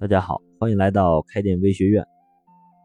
[0.00, 2.06] 大家好，欢迎来到开店微学院。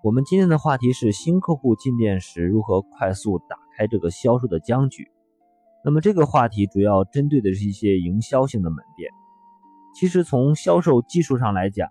[0.03, 5.07] 我们今天的话题是新客户进店时如何快速打开这个销售的僵局。
[5.85, 9.09] 那么这个话题主要针对的是一些营销性的门店。
[9.97, 11.87] 其实从销售技术上来讲，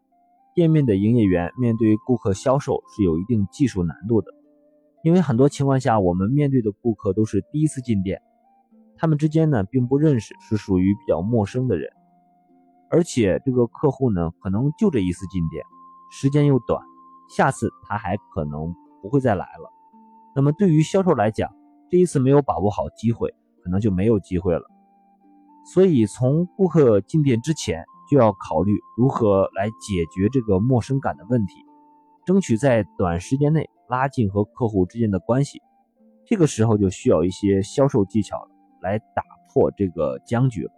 [0.55, 4.31] 店面的营业员面对顾客销售是有一定技术难度的，
[5.05, 8.21] 因为很多情况下我们面对的顾客都是第一次进店，
[8.99, 11.91] 他们之间呢并不认识，是属于比较陌生的人。
[12.95, 15.65] 而且这个客户呢，可能就这一次进店，
[16.13, 16.81] 时间又短，
[17.29, 19.69] 下次他还可能不会再来了。
[20.33, 21.51] 那么对于销售来讲，
[21.91, 24.63] 这一次没有把握好机会，可能就没有机会了。
[25.75, 31.55] 所以从顾客进店之前，就要考虑如何来解决这个陌生感的问题，
[32.25, 35.61] 争取在短时间内拉近和客户之间的关系。
[36.27, 38.47] 这个时候就需要一些销售技巧
[38.81, 40.71] 来打破这个僵局了。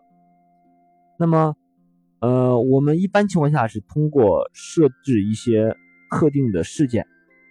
[1.19, 1.55] 那么。
[2.20, 5.77] 呃，我们一般情况下是通过设置一些
[6.10, 7.07] 特定的事件，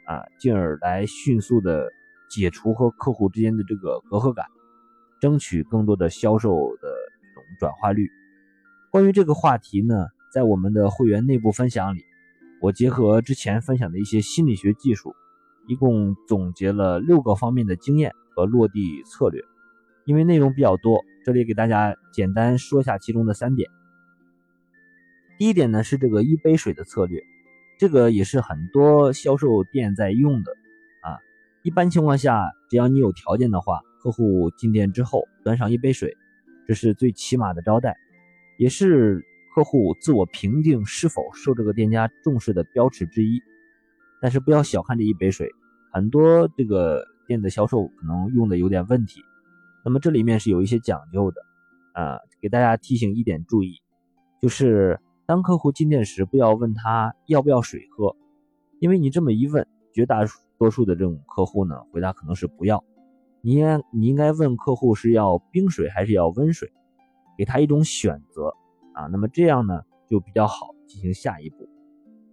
[0.08, 1.88] 啊，进而来迅速的
[2.30, 4.46] 解除和客户之间的这个隔阂感，
[5.22, 8.08] 争取更多的销售的这种转化率。
[8.92, 12.02] 关于这个话题呢，在我们的会员内部分享里，
[12.60, 15.14] 我结合之前分享的一些心理学技术，
[15.68, 19.44] 一共总结了六个方面的经验和落地策略。
[20.06, 23.70] 因为内容比较多，这里给大家简单说一下其中的三点。
[25.38, 27.22] 第一点呢是这个一杯水的策略，
[27.78, 30.54] 这个也是很多销售店在用的
[31.02, 31.20] 啊。
[31.62, 36.16] 一般情况下，只要你有条件的话，客户进店之后端上一杯水，
[36.66, 37.98] 这是最起码的招待，
[38.58, 43.42] 也是客户自我评定是否受这个店家重视的标尺之一。
[44.22, 45.50] 但是不要小看这一杯水，
[45.92, 49.20] 很多这个店的销售可能用的有点问题。
[49.84, 51.42] 那么这里面是有一些讲究的
[51.92, 53.74] 啊，给大家提醒一点注意，
[54.42, 54.98] 就是。
[55.26, 58.16] 当客户进店时，不要问他要不要水喝，
[58.80, 60.20] 因为你这么一问，绝大
[60.58, 62.84] 多数的这种客户呢，回答可能是不要。
[63.42, 66.72] 你应该你应该问客户是要冰水还是要温水，
[67.38, 68.54] 给他一种选择
[68.94, 69.08] 啊。
[69.08, 71.68] 那么这样呢，就比较好进行下一步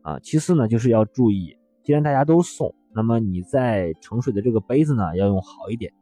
[0.03, 0.19] 啊。
[0.21, 5.93] 其次呢，就是要注意，既然大家都送，那么你在盛水的这个杯子呢，要用好一点，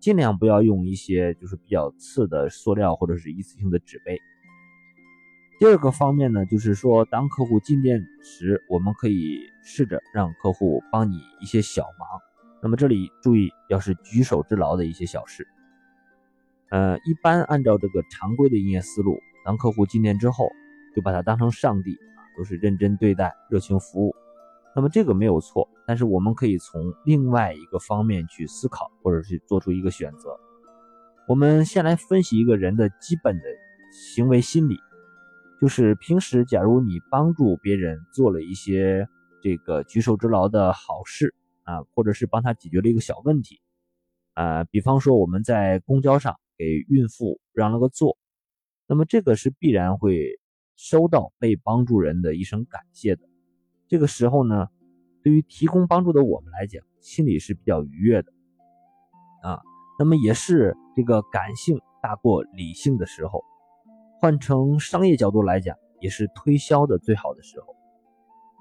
[0.00, 4.18] 尽量不要用一些就是比较次的塑料或者是一次性的纸杯。
[5.58, 12.08] 第二个方面呢，就是说，当客户进店时，我们可以试着让客户帮你一些小忙。
[12.62, 15.48] 那么这里注意，要是举手之劳的一些小事。
[16.70, 20.48] 呃，一般按照这个常规的营业思路，当客户进店之后，
[20.94, 24.14] 就把他当成上帝啊，都是认真对待、热情服务。
[24.76, 30.38] 那么这个没有错，但是我们可以从另外一个方面去思考，或者是做出一个选择。
[31.26, 33.42] 我们先来分析一个人的基本的
[33.90, 34.76] 行为心理。
[35.60, 39.08] 就是平时，假如你帮助别人做了一些
[39.42, 43.60] 这个举手之劳的好事啊，或者是帮他解决了一个小问题
[44.34, 48.16] 啊，比方说我们在公交上给孕妇让了个座，
[48.86, 50.38] 那么这个是必然会
[50.76, 53.22] 收到被帮助人的一声感谢的。
[53.88, 54.68] 这个时候呢，
[55.24, 58.32] 对于提供帮助的我们来讲，心里是比较愉悦的
[59.42, 59.60] 啊。
[59.98, 63.42] 那么也是这个感性大过理性的时候。
[64.20, 67.74] 换成商业角度来讲，也是推销的最好的时候。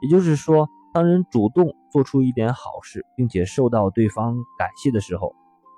[0.01, 5.33] 也就是说，当人主动做出一点好事，并且受到对方感谢的时候，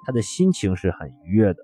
[0.06, 1.64] 他的心情是很愉悦的。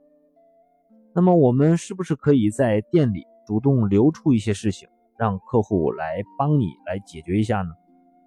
[1.13, 4.87] 那么，我们是不是可以在店里主动留出一些事情，
[5.17, 7.71] 让客户来帮你来解决一下呢？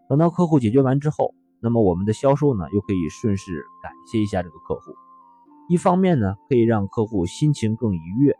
[0.08, 4.92] 等到客户解决完之后，那么我们的销售呢，又可以顺势感谢一下这个客户。
[5.70, 8.34] 一方面呢，可以让客户心情更愉悦。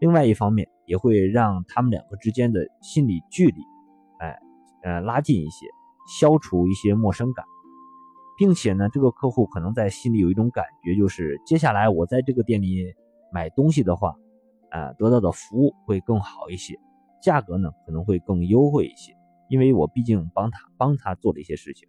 [0.00, 3.60] 另外一方面，也会让他们两个之间的心理距离，
[4.20, 4.38] 哎，
[4.84, 5.66] 呃，拉近一些，
[6.20, 7.44] 消除一些陌生感，
[8.38, 12.94] 并且呢，这个客户可能在心里有一种感觉，就是接下来我在这个店里
[13.32, 14.14] 买东西的话，
[14.70, 16.78] 啊，得到的服务会更好一些，
[17.20, 19.12] 价格呢可能会更优惠一些，
[19.48, 21.88] 因为我毕竟帮他帮他做了一些事情。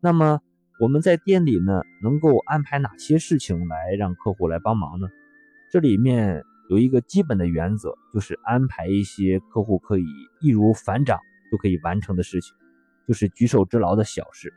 [0.00, 0.40] 那么
[0.78, 5.08] 我们在店里呢，能够安排哪些事情来让客户来帮忙呢？
[5.72, 6.44] 这里面。
[6.70, 10.04] 有一个基本的原则，就是安排一些客户可以
[10.40, 11.18] 易如反掌
[11.50, 12.54] 就可以完成的事情，
[13.06, 14.52] 就是举手之劳的小事。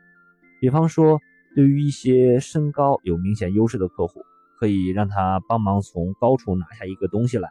[0.62, 1.20] 比方说，
[1.54, 4.22] 对于一些身高有明显优势的客户，
[4.60, 7.50] 可以让他帮忙从高处拿下一个东西来，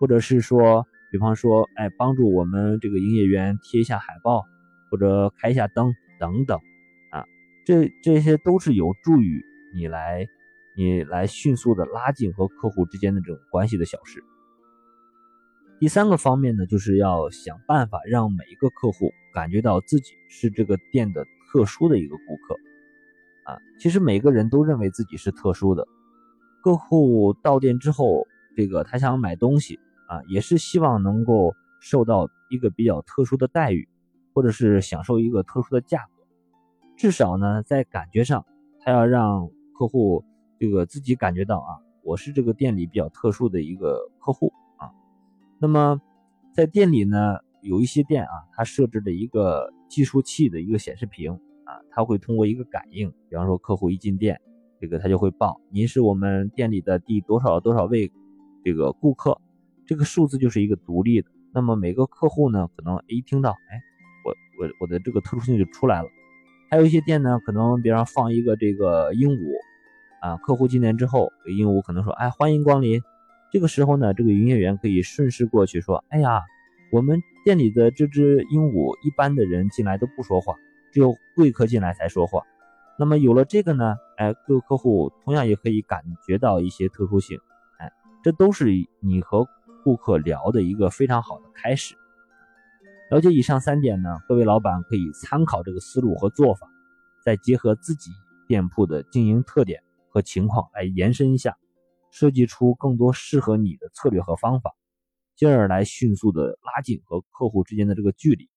[0.00, 4.44] 或者是说，比方说，哎，帮助我们这个营业员贴一下海报，
[4.90, 6.58] 或者开一下灯等等，
[7.10, 7.24] 啊，
[7.66, 9.44] 这这些都是有助于
[9.74, 10.26] 你来。
[10.76, 14.22] 你来迅速的拉近和客户之间的这种关系的小事。
[15.78, 22.54] 第三个方面呢，就是要想办法让每一个客户感觉到自己是这个店的特殊的一个顾客。
[23.44, 25.86] 啊，其实每个人都认为自己是特殊的。
[26.62, 28.26] 客户到店之后，
[28.56, 29.78] 这个他想买东西
[30.08, 33.88] 啊，也是希望能够受到一个比较特殊的待遇，
[34.34, 36.26] 或者是享受一个特殊的价格。
[36.96, 38.44] 至少呢，在感觉上，
[38.80, 40.24] 他要让客户
[40.58, 44.90] 这个自己感觉到啊，我是这个店里比较特殊的一个客户啊。
[45.60, 46.00] 那么
[46.54, 51.38] 在店里呢，有一些店啊，它设置了一个计数器的一个显示屏。
[51.66, 54.40] 啊，它会通过一个感应，比方说客户一进店，
[54.80, 58.12] 这个他就会报您是我们店里的第多少多少位
[58.62, 59.36] 这个顾客，
[59.84, 61.28] 这个数字就是一个独立的。
[61.52, 63.82] 那么每个客户呢，可能一听到，哎，
[64.24, 64.30] 我
[64.60, 66.08] 我我的这个特殊性就出来了。
[66.70, 69.58] 还有一些店呢，可能比方放一个这个鹦鹉，
[70.26, 73.00] 啊，客户进店之后，鹦鹉可能说，哎，欢迎光临。
[73.52, 76.42] 这个时候呢，这个营业员可以顺势过去说，哎呀，
[76.90, 80.56] 我们店里的这只鹦鹉，一般的人进来都不说话。
[80.92, 82.42] 只有贵客进来才说话，
[82.98, 87.38] 那么有了这个呢，哎，各个客户同样也可以感觉到一些特殊性，
[87.78, 87.92] 哎，
[88.24, 88.66] 这都是
[88.98, 89.46] 你和
[89.84, 91.94] 顾客聊的一个非常好的开始。
[93.12, 96.66] 了解以上三点呢，各位老板可以参考这个思路和做法，
[97.24, 98.10] 再结合自己
[98.48, 99.80] 店铺的经营特点
[100.16, 101.58] 和情况来延伸一下，
[102.10, 104.74] 设计出更多适合你的策略和方法，
[105.36, 108.48] 进而来迅速的拉近和客户之间的这个距离。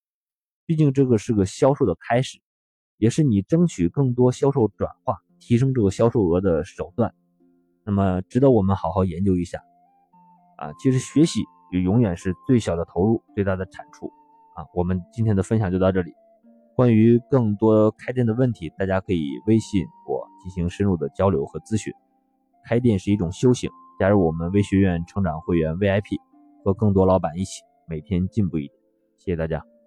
[0.64, 2.40] 毕竟这个是个销售的开始，
[2.96, 7.14] 也是你争取更多销售转化、提升这个销售额的手段。
[7.84, 9.60] 那么值得我们好好研究一下
[10.56, 10.72] 啊！
[10.80, 11.40] 其实学习
[11.72, 14.06] 也永远是最小的投入、最大的产出
[14.56, 14.64] 啊！
[14.74, 16.10] 我们今天的分享就到这里。
[16.74, 21.92] 关于更多开店的问题，大家可以微信我进行深入的交流和咨询。
[22.64, 26.18] 开店是一种修行，加入我们微学院成长会员 VIP，
[26.64, 28.74] 和更多老板一起每天进步一点。
[29.16, 29.79] 谢谢大家。